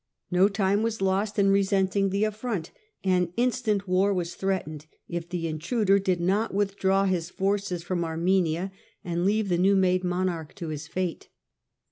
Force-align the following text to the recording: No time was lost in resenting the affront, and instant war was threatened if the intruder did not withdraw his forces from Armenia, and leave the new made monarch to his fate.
No 0.31 0.47
time 0.47 0.81
was 0.81 0.99
lost 0.99 1.37
in 1.37 1.51
resenting 1.51 2.09
the 2.09 2.23
affront, 2.23 2.71
and 3.03 3.31
instant 3.37 3.87
war 3.87 4.11
was 4.15 4.33
threatened 4.33 4.87
if 5.07 5.29
the 5.29 5.47
intruder 5.47 5.99
did 5.99 6.19
not 6.19 6.51
withdraw 6.55 7.05
his 7.05 7.29
forces 7.29 7.83
from 7.83 8.03
Armenia, 8.03 8.71
and 9.03 9.25
leave 9.25 9.47
the 9.47 9.59
new 9.59 9.75
made 9.75 10.03
monarch 10.03 10.55
to 10.55 10.69
his 10.69 10.87
fate. 10.87 11.29